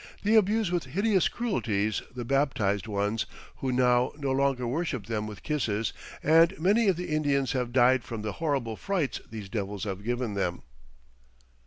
They 0.23 0.33
abuse 0.33 0.71
with 0.71 0.85
hideous 0.85 1.27
cruelties 1.27 2.01
the 2.15 2.25
baptized 2.25 2.87
ones 2.87 3.27
who 3.57 3.71
now 3.71 4.11
no 4.17 4.31
longer 4.31 4.65
worship 4.65 5.05
them 5.05 5.27
with 5.27 5.43
kisses, 5.43 5.93
and 6.23 6.57
many 6.59 6.87
of 6.87 6.95
the 6.95 7.09
Indians 7.09 7.51
have 7.51 7.71
died 7.71 8.03
from 8.03 8.23
the 8.23 8.31
horrible 8.41 8.75
frights 8.75 9.21
these 9.29 9.47
devils 9.47 9.83
have 9.83 10.03
given 10.03 10.33
them." 10.33 10.63